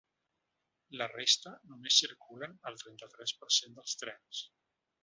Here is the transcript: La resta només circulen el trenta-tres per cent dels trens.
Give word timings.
La 1.01 1.07
resta 1.11 1.53
només 1.73 1.99
circulen 2.05 2.59
el 2.71 2.81
trenta-tres 2.85 3.39
per 3.43 3.53
cent 3.61 3.79
dels 3.81 3.99
trens. 4.05 4.47